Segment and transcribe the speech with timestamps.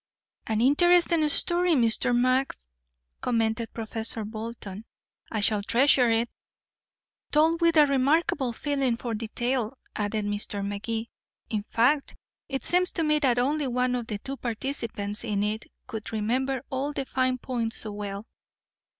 [0.47, 2.11] "An interesting story, Mr.
[2.17, 2.67] Max,"
[3.21, 4.83] commented Professor Bolton.
[5.29, 6.27] "I shall treasure it."
[7.31, 10.65] "Told with a remarkable feeling for detail," added Mr.
[10.65, 11.11] Magee.
[11.51, 12.15] "In fact,
[12.49, 16.63] it seems to me that only one of the two participants in it could remember
[16.71, 18.25] all the fine points so well.